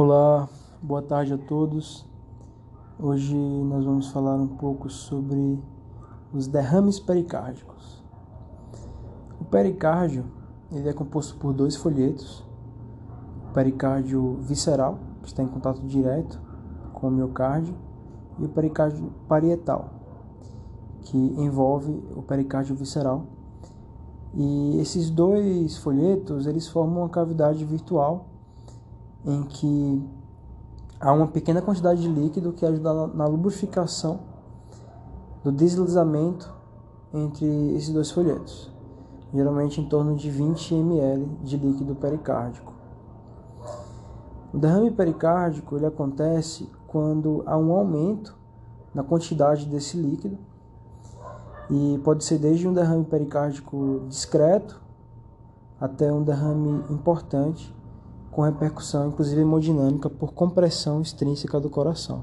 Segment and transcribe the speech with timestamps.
[0.00, 0.48] Olá,
[0.80, 2.06] boa tarde a todos.
[3.00, 5.60] Hoje nós vamos falar um pouco sobre
[6.32, 8.00] os derrames pericárdicos.
[9.40, 10.24] O pericárdio
[10.70, 12.46] ele é composto por dois folhetos:
[13.50, 16.40] o pericárdio visceral, que está em contato direto
[16.92, 17.74] com o miocárdio,
[18.38, 19.90] e o pericárdio parietal,
[21.00, 23.26] que envolve o pericárdio visceral.
[24.32, 28.27] E esses dois folhetos eles formam uma cavidade virtual
[29.24, 30.02] em que
[31.00, 34.20] há uma pequena quantidade de líquido que ajuda na lubrificação
[35.42, 36.52] do deslizamento
[37.12, 38.70] entre esses dois folhetos,
[39.32, 42.72] geralmente em torno de 20 ml de líquido pericárdico.
[44.52, 48.36] O derrame pericárdico ele acontece quando há um aumento
[48.94, 50.38] na quantidade desse líquido
[51.70, 54.80] e pode ser desde um derrame pericárdico discreto
[55.78, 57.74] até um derrame importante
[58.38, 62.22] com repercussão inclusive hemodinâmica por compressão extrínseca do coração.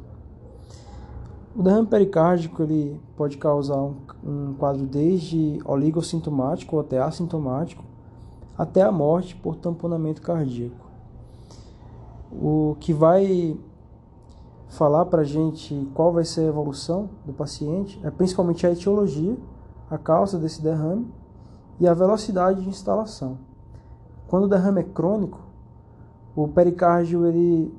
[1.54, 7.84] O derrame pericárdico ele pode causar um, um quadro desde oligossintomático ou até assintomático,
[8.58, 10.90] até a morte por tamponamento cardíaco.
[12.32, 13.60] O que vai
[14.70, 19.36] falar para a gente qual vai ser a evolução do paciente é principalmente a etiologia,
[19.90, 21.12] a causa desse derrame
[21.78, 23.38] e a velocidade de instalação.
[24.30, 25.44] Quando o derrame é crônico,
[26.36, 27.74] o pericárdio ele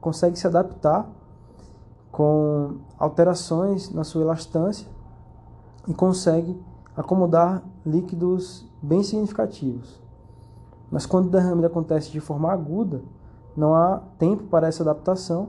[0.00, 1.08] consegue se adaptar
[2.10, 4.86] com alterações na sua elastância
[5.88, 6.60] e consegue
[6.94, 10.02] acomodar líquidos bem significativos.
[10.90, 13.00] Mas quando o derrame acontece de forma aguda,
[13.56, 15.48] não há tempo para essa adaptação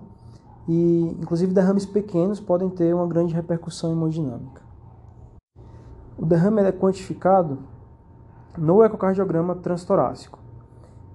[0.65, 4.61] e, inclusive, derrames pequenos podem ter uma grande repercussão hemodinâmica.
[6.17, 7.59] O derrame é quantificado
[8.57, 10.42] no ecocardiograma transtorácico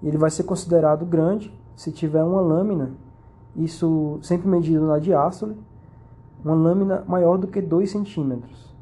[0.02, 2.92] ele vai ser considerado grande se tiver uma lâmina,
[3.56, 5.56] isso sempre medido na diástole,
[6.44, 8.74] uma lâmina maior do que 2 centímetros.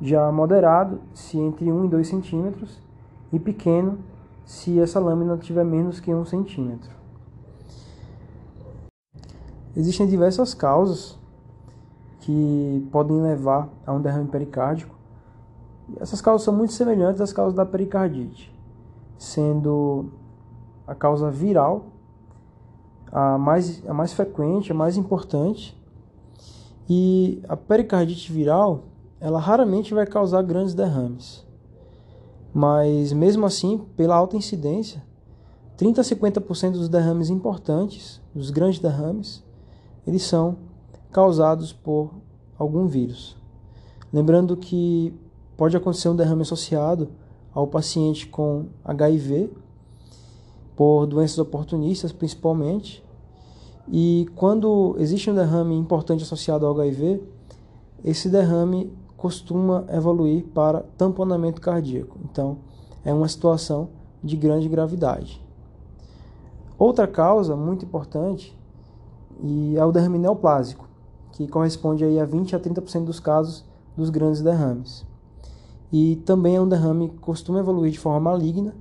[0.00, 2.80] Já moderado, se entre 1 e 2 centímetros,
[3.32, 3.98] e pequeno,
[4.44, 6.90] se essa lâmina tiver menos que 1 centímetro.
[9.74, 11.18] Existem diversas causas
[12.20, 14.94] que podem levar a um derrame pericárdico.
[16.00, 18.54] Essas causas são muito semelhantes às causas da pericardite,
[19.18, 20.06] sendo
[20.86, 21.86] a causa viral,
[23.10, 25.76] a mais, a mais frequente, a mais importante.
[26.88, 28.84] E a pericardite viral,
[29.20, 31.44] ela raramente vai causar grandes derrames.
[32.54, 35.02] Mas mesmo assim, pela alta incidência,
[35.76, 39.44] 30 a 50% dos derrames importantes, dos grandes derrames,
[40.06, 40.56] eles são
[41.10, 42.10] causados por
[42.58, 43.36] algum vírus.
[44.12, 45.12] Lembrando que
[45.56, 47.08] pode acontecer um derrame associado
[47.52, 49.50] ao paciente com HIV
[50.76, 53.02] por doenças oportunistas principalmente.
[53.88, 57.22] E quando existe um derrame importante associado ao HIV,
[58.04, 62.18] esse derrame costuma evoluir para tamponamento cardíaco.
[62.30, 62.58] Então,
[63.04, 63.88] é uma situação
[64.22, 65.42] de grande gravidade.
[66.78, 68.56] Outra causa muito importante
[69.76, 70.86] é o derrame neoplásico,
[71.32, 73.64] que corresponde aí a 20 a 30% dos casos
[73.96, 75.06] dos grandes derrames.
[75.90, 78.74] E também é um derrame que costuma evoluir de forma maligna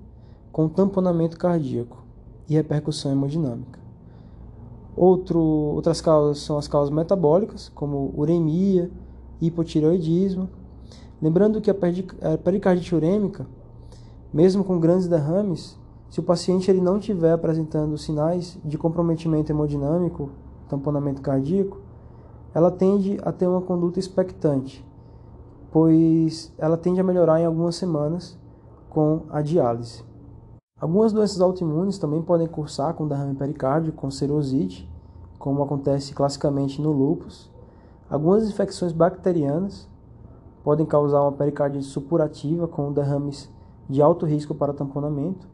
[0.56, 2.02] com tamponamento cardíaco
[2.48, 3.78] e repercussão hemodinâmica.
[4.96, 8.90] Outro, outras causas são as causas metabólicas, como uremia,
[9.42, 10.48] hipotireoidismo.
[11.22, 11.76] Lembrando que a
[12.42, 13.46] pericardite urêmica,
[14.34, 15.78] mesmo com grandes derrames,
[16.10, 20.30] se o paciente ele não estiver apresentando sinais de comprometimento hemodinâmico,
[20.70, 21.82] tamponamento cardíaco,
[22.54, 24.86] ela tende a ter uma conduta expectante,
[25.70, 28.40] pois ela tende a melhorar em algumas semanas
[28.90, 30.15] com a diálise.
[30.78, 34.92] Algumas doenças autoimunes também podem cursar com derrame pericárdico, com serosite,
[35.40, 37.50] como acontece classicamente no lúpus.
[38.10, 39.88] Algumas infecções bacterianas
[40.66, 43.50] podem causar uma pericardite supurativa com derrames
[43.90, 45.48] de alto risco para tamponamento.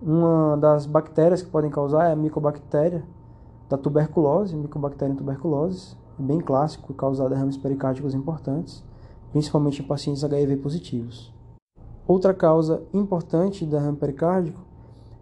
[0.00, 3.04] Uma das bactérias que podem causar é a micobactéria
[3.68, 8.82] da tuberculose, Mycobacterium tuberculosis, é bem clássico causar derrames pericárdicos importantes,
[9.30, 11.37] principalmente em pacientes HIV positivos.
[12.08, 14.58] Outra causa importante de derrame pericárdico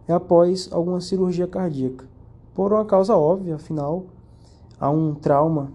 [0.06, 2.06] é após alguma cirurgia cardíaca.
[2.54, 4.04] Por uma causa óbvia, afinal,
[4.78, 5.72] há um trauma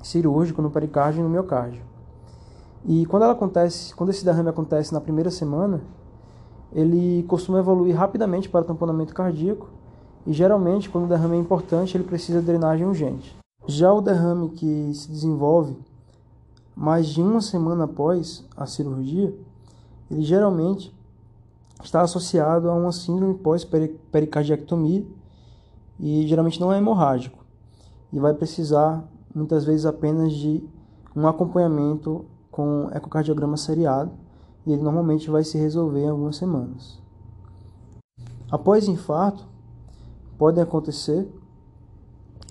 [0.00, 1.82] cirúrgico no pericárdio e no miocárdio.
[2.84, 5.82] E quando ela acontece, quando esse derrame acontece na primeira semana,
[6.72, 9.68] ele costuma evoluir rapidamente para tamponamento cardíaco
[10.24, 13.36] e geralmente quando o derrame é importante, ele precisa de drenagem urgente.
[13.66, 15.76] Já o derrame que se desenvolve
[16.76, 19.34] mais de uma semana após a cirurgia,
[20.10, 20.94] ele geralmente
[21.82, 25.06] está associado a uma síndrome pós-pericardiectomia
[25.98, 27.38] e geralmente não é hemorrágico
[28.12, 29.04] e vai precisar
[29.34, 30.62] muitas vezes apenas de
[31.14, 34.10] um acompanhamento com ecocardiograma seriado
[34.66, 36.98] e ele normalmente vai se resolver em algumas semanas.
[38.50, 39.46] Após infarto,
[40.36, 41.28] podem acontecer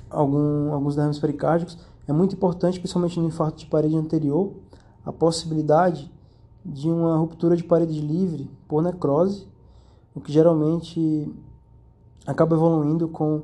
[0.09, 1.77] algum, alguns derrames pericárdicos.
[2.07, 4.53] É muito importante, principalmente no infarto de parede anterior,
[5.05, 6.11] a possibilidade
[6.65, 9.47] de uma ruptura de parede livre por necrose,
[10.13, 11.31] o que geralmente
[12.25, 13.43] acaba evoluindo com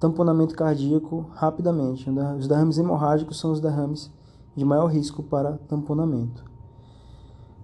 [0.00, 2.10] tamponamento cardíaco rapidamente.
[2.38, 4.10] Os derrames hemorrágicos são os derrames
[4.56, 6.44] de maior risco para tamponamento.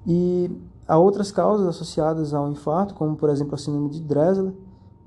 [0.06, 0.50] E
[0.86, 4.54] há outras causas associadas ao infarto, como por exemplo a síndrome de Dressler,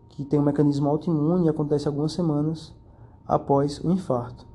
[0.10, 2.74] que tem um mecanismo autoimune e acontece algumas semanas
[3.28, 4.46] após o infarto.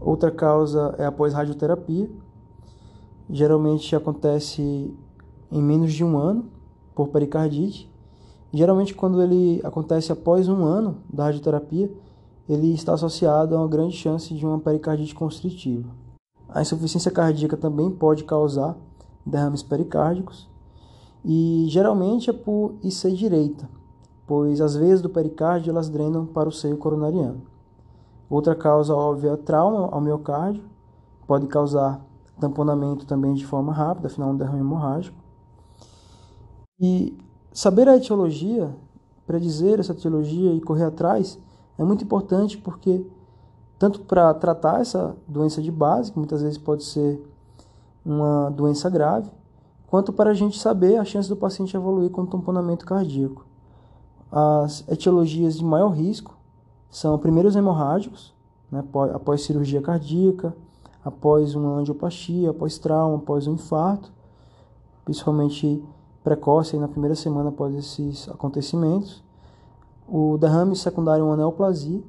[0.00, 2.10] Outra causa é após radioterapia.
[3.28, 4.94] Geralmente acontece
[5.50, 6.46] em menos de um ano
[6.94, 7.90] por pericardite.
[8.52, 11.90] Geralmente, quando ele acontece após um ano da radioterapia,
[12.48, 15.88] ele está associado a uma grande chance de uma pericardite constritiva.
[16.48, 18.76] A insuficiência cardíaca também pode causar
[19.24, 20.48] derrames pericárdicos
[21.24, 23.68] e geralmente é por IC direita,
[24.26, 27.42] pois as veias do pericárdio elas drenam para o seio coronariano.
[28.28, 30.62] Outra causa óbvia é trauma ao miocárdio,
[31.26, 32.04] pode causar
[32.40, 35.16] tamponamento também de forma rápida, afinal um derrame hemorrágico.
[36.80, 37.16] E
[37.52, 38.74] saber a etiologia,
[39.26, 41.38] predizer essa etiologia e correr atrás
[41.78, 43.06] é muito importante porque
[43.78, 47.20] tanto para tratar essa doença de base, que muitas vezes pode ser
[48.04, 49.30] uma doença grave,
[49.86, 53.44] quanto para a gente saber a chance do paciente evoluir com tamponamento cardíaco.
[54.30, 56.36] As etiologias de maior risco
[56.90, 58.34] são primeiros hemorrágicos,
[58.70, 58.82] né,
[59.12, 60.54] após cirurgia cardíaca,
[61.04, 64.10] após uma angioplastia, após trauma, após um infarto,
[65.04, 65.84] principalmente
[66.22, 69.22] precoce na primeira semana após esses acontecimentos,
[70.08, 72.02] o derrame secundário uma neoplasia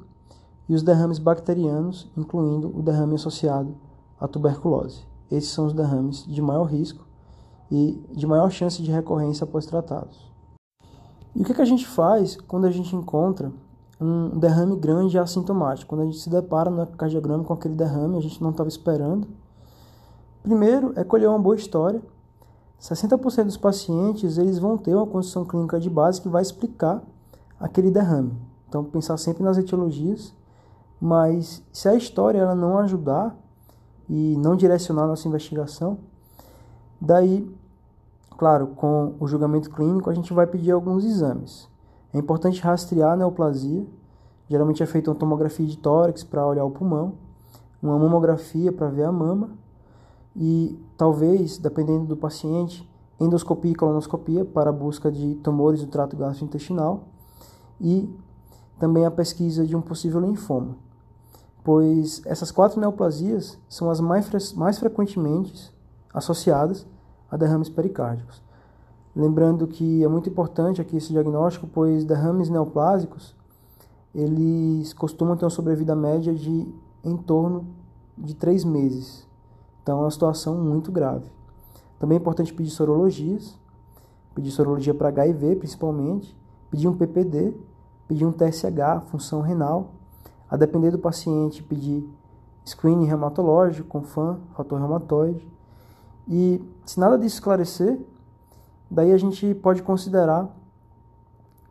[0.67, 3.75] e os derrames bacterianos, incluindo o derrame associado
[4.19, 5.03] à tuberculose.
[5.29, 7.05] Esses são os derrames de maior risco
[7.69, 10.31] e de maior chance de recorrência após tratados.
[11.35, 13.51] E o que, que a gente faz quando a gente encontra
[13.99, 15.89] um derrame grande e assintomático?
[15.89, 19.27] Quando a gente se depara no cardiograma com aquele derrame, a gente não estava esperando.
[20.43, 22.01] Primeiro é colher uma boa história.
[22.79, 27.01] 60% dos pacientes eles vão ter uma condição clínica de base que vai explicar
[27.59, 28.33] aquele derrame.
[28.67, 30.33] Então, pensar sempre nas etiologias,
[30.99, 33.35] mas se a história ela não ajudar
[34.09, 35.97] e não direcionar a nossa investigação,
[36.99, 37.47] daí
[38.37, 41.69] Claro, com o julgamento clínico, a gente vai pedir alguns exames.
[42.15, 43.85] É importante rastrear a neoplasia.
[44.47, 47.15] Geralmente é feita uma tomografia de tórax para olhar o pulmão,
[47.83, 49.49] uma mamografia para ver a mama
[50.33, 52.89] e talvez, dependendo do paciente,
[53.19, 57.03] endoscopia e colonoscopia para a busca de tumores do trato gastrointestinal
[57.81, 58.09] e
[58.79, 60.77] também a pesquisa de um possível linfoma,
[61.65, 65.69] pois essas quatro neoplasias são as mais, mais frequentemente
[66.13, 66.87] associadas
[67.29, 68.44] a derrames pericárdicos.
[69.15, 73.33] Lembrando que é muito importante aqui esse diagnóstico, pois derrames neoplásicos,
[74.13, 76.67] eles costumam ter uma sobrevida média de
[77.03, 77.65] em torno
[78.17, 79.25] de três meses.
[79.81, 81.25] Então é uma situação muito grave.
[81.99, 83.57] Também é importante pedir sorologias,
[84.33, 86.35] pedir sorologia para HIV principalmente,
[86.69, 87.53] pedir um PPD,
[88.07, 89.91] pedir um TSH, função renal,
[90.49, 92.07] a depender do paciente, pedir
[92.65, 95.47] screening reumatológico com FAM, fator reumatoide,
[96.27, 97.99] e se nada disso esclarecer,
[98.89, 100.49] daí a gente pode considerar,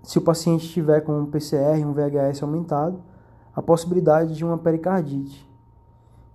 [0.02, 3.02] se o paciente tiver com um PCR, um VHS aumentado,
[3.54, 5.48] a possibilidade de uma pericardite.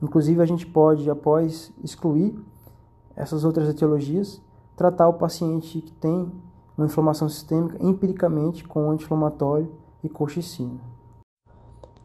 [0.02, 2.38] Inclusive, a gente pode, após excluir
[3.16, 4.42] essas outras etiologias,
[4.76, 6.32] tratar o paciente que tem
[6.78, 9.70] uma inflamação sistêmica empiricamente com anti-inflamatório
[10.02, 10.80] e colchicina.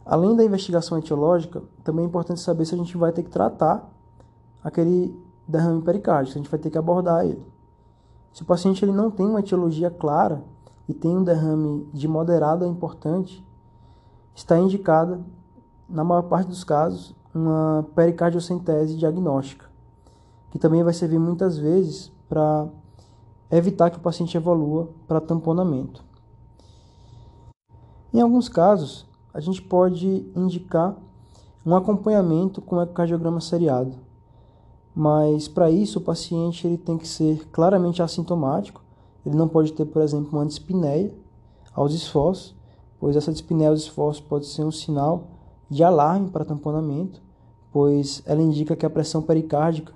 [0.05, 3.89] Além da investigação etiológica, também é importante saber se a gente vai ter que tratar
[4.63, 5.17] aquele
[5.47, 7.43] derrame pericárdico, a gente vai ter que abordar ele.
[8.35, 10.43] Se o paciente ele não tem uma etiologia clara
[10.89, 13.47] e tem um derrame de moderado a importante,
[14.35, 15.21] está indicada,
[15.89, 19.71] na maior parte dos casos, uma pericardiocentese diagnóstica,
[20.51, 22.67] que também vai servir muitas vezes para
[23.53, 26.05] evitar que o paciente evolua para tamponamento.
[28.13, 30.97] Em alguns casos, a gente pode indicar
[31.65, 33.97] um acompanhamento com ecocardiograma seriado.
[34.95, 38.83] Mas para isso o paciente ele tem que ser claramente assintomático,
[39.27, 41.13] ele não pode ter, por exemplo, uma dispneia
[41.75, 42.55] aos esforços,
[43.01, 45.29] pois essa dispneia aos esforços pode ser um sinal
[45.69, 47.21] de alarme para tamponamento,
[47.73, 49.93] pois ela indica que a pressão pericárdica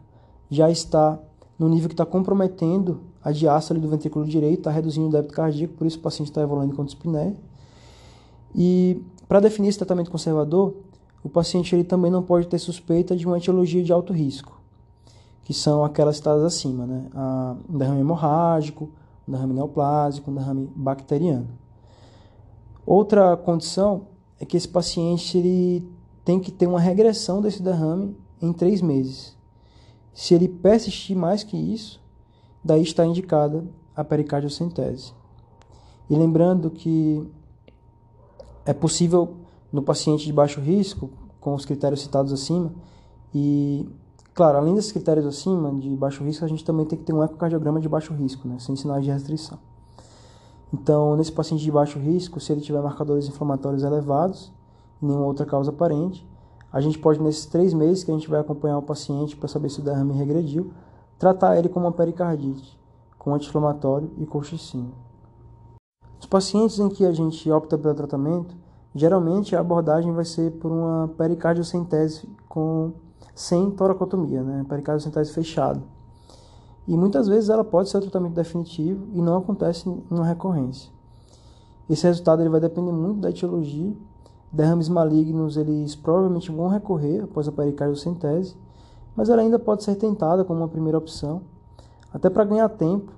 [0.50, 1.18] já está
[1.58, 5.74] no nível que está comprometendo a diástole do ventrículo direito, está reduzindo o débito cardíaco,
[5.74, 7.36] por isso o paciente está evoluindo com dispneia.
[8.54, 10.74] E para definir esse tratamento conservador,
[11.22, 14.57] o paciente ele também não pode ter suspeita de uma etiologia de alto risco,
[15.48, 17.08] que são aquelas citadas acima, né?
[17.14, 18.90] A, um derrame hemorrágico,
[19.26, 21.48] um derrame neoplásico, um derrame bacteriano.
[22.84, 25.90] Outra condição é que esse paciente ele
[26.22, 29.34] tem que ter uma regressão desse derrame em três meses.
[30.12, 31.98] Se ele persistir mais que isso,
[32.62, 33.64] daí está indicada
[33.96, 35.14] a pericardiocentese.
[36.10, 37.26] E lembrando que
[38.66, 39.36] é possível
[39.72, 41.08] no paciente de baixo risco,
[41.40, 42.70] com os critérios citados acima,
[43.34, 43.88] e,
[44.38, 47.24] claro, além desses critérios acima, de baixo risco, a gente também tem que ter um
[47.24, 49.58] ecocardiograma de baixo risco, né, sem sinais de restrição.
[50.72, 54.52] Então, nesse paciente de baixo risco, se ele tiver marcadores inflamatórios elevados,
[55.02, 56.24] nenhuma outra causa aparente,
[56.72, 59.70] a gente pode, nesses três meses que a gente vai acompanhar o paciente para saber
[59.70, 60.70] se o derrame regrediu,
[61.18, 62.78] tratar ele como uma pericardite,
[63.18, 64.92] com anti-inflamatório e colchicina.
[66.20, 68.54] Os pacientes em que a gente opta pelo tratamento,
[68.94, 72.92] geralmente a abordagem vai ser por uma pericardiocentese com
[73.34, 74.64] sem toracotomia, né?
[74.68, 75.82] pericardiocentese fechada.
[76.86, 80.90] E muitas vezes ela pode ser o tratamento definitivo e não acontece uma recorrência.
[81.88, 83.92] Esse resultado ele vai depender muito da etiologia.
[84.50, 88.56] Derrames malignos eles provavelmente vão recorrer após a pericardiocentese,
[89.14, 91.42] mas ela ainda pode ser tentada como uma primeira opção,
[92.12, 93.12] até para ganhar tempo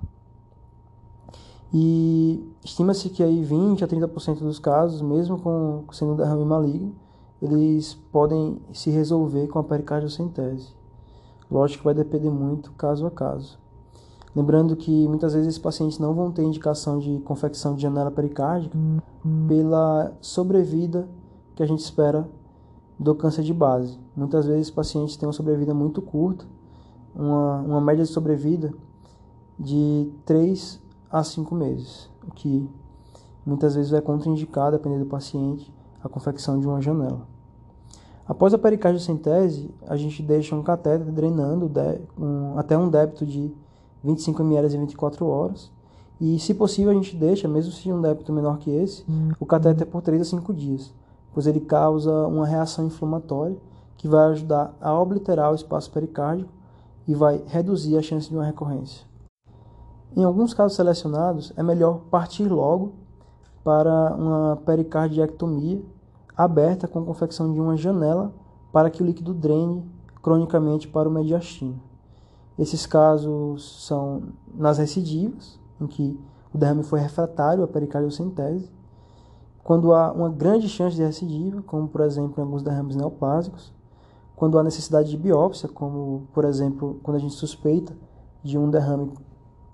[1.73, 6.93] e estima-se que aí 20 a 30% dos casos, mesmo com sendo derrame maligno,
[7.41, 10.75] eles podem se resolver com a pericardiocentese.
[11.49, 13.59] Lógico que vai depender muito caso a caso.
[14.33, 18.77] Lembrando que muitas vezes esses pacientes não vão ter indicação de confecção de janela pericárdica
[19.47, 21.09] pela sobrevida
[21.53, 22.29] que a gente espera
[22.97, 23.99] do câncer de base.
[24.15, 26.45] Muitas vezes os pacientes têm uma sobrevida muito curta,
[27.13, 28.73] uma, uma média de sobrevida
[29.59, 30.79] de 3
[31.11, 32.69] a 5 meses, o que
[33.45, 37.27] muitas vezes é contraindicado, dependendo do paciente, a confecção de uma janela.
[38.31, 41.69] Após a pericardiocentese, a gente deixa um catéter drenando
[42.17, 43.53] um, até um débito de
[44.01, 45.69] 25 ml em 24 horas.
[46.17, 49.03] E, se possível, a gente deixa, mesmo se um débito menor que esse,
[49.37, 50.93] o catéter por 3 a 5 dias,
[51.33, 53.57] pois ele causa uma reação inflamatória
[53.97, 56.49] que vai ajudar a obliterar o espaço pericárdico
[57.05, 59.05] e vai reduzir a chance de uma recorrência.
[60.15, 62.93] Em alguns casos selecionados, é melhor partir logo
[63.61, 65.81] para uma pericardiectomia
[66.43, 68.33] aberta com confecção de uma janela
[68.71, 69.83] para que o líquido drene
[70.21, 71.79] cronicamente para o mediastino.
[72.57, 76.19] Esses casos são nas recidivas, em que
[76.53, 78.69] o derrame foi refratário à pericardiocentese,
[79.63, 83.73] quando há uma grande chance de recidiva, como por exemplo em alguns derrames neoplásicos,
[84.35, 87.95] quando há necessidade de biópsia, como por exemplo quando a gente suspeita
[88.43, 89.11] de um derrame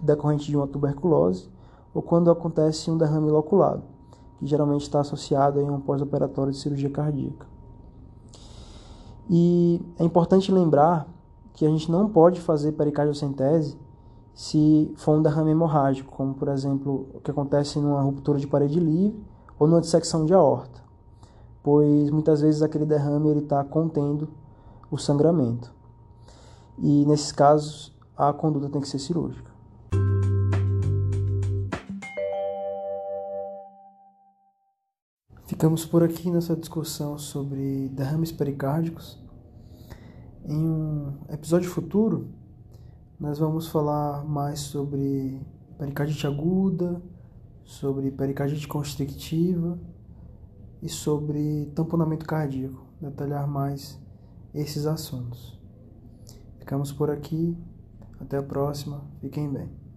[0.03, 1.50] decorrente de uma tuberculose
[1.93, 3.83] ou quando acontece um derrame loculado,
[4.38, 7.48] que geralmente está associado a um pós-operatório de cirurgia cardíaca.
[9.29, 11.08] E é importante lembrar
[11.53, 13.77] que a gente não pode fazer pericardiocentese
[14.34, 18.79] se for um derrame hemorrágico, como por exemplo o que acontece numa ruptura de parede
[18.79, 19.20] livre
[19.58, 20.79] ou numa dissecção de aorta,
[21.63, 24.29] pois muitas vezes aquele derrame ele está contendo
[24.91, 25.74] o sangramento.
[26.77, 29.46] E nesses casos a conduta tem que ser cirúrgica.
[35.57, 39.19] Ficamos por aqui nessa discussão sobre derrames pericárdicos.
[40.45, 42.29] Em um episódio futuro,
[43.19, 45.41] nós vamos falar mais sobre
[45.79, 47.01] pericardite aguda,
[47.63, 49.79] sobre pericardite constrictiva
[50.79, 53.99] e sobre tamponamento cardíaco, detalhar mais
[54.53, 55.59] esses assuntos.
[56.59, 57.57] Ficamos por aqui,
[58.19, 59.77] até a próxima, fiquem bem.